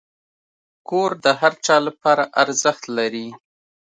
کور 0.89 1.11
د 1.23 1.25
هر 1.39 1.53
چا 1.65 1.77
لپاره 1.87 2.23
ارزښت 2.41 2.83
لري. 2.97 3.27